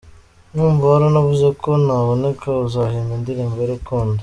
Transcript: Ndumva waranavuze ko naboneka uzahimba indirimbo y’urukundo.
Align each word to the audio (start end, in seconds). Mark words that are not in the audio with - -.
Ndumva 0.53 0.83
waranavuze 0.93 1.47
ko 1.61 1.69
naboneka 1.85 2.47
uzahimba 2.67 3.11
indirimbo 3.19 3.55
y’urukundo. 3.59 4.17